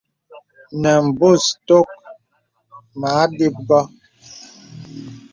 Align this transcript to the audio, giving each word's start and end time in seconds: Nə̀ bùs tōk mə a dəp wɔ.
Nə̀ 0.81 0.99
bùs 1.17 1.43
tōk 1.67 1.87
mə 2.99 3.09
a 3.21 3.23
dəp 3.37 3.55
wɔ. 3.67 3.79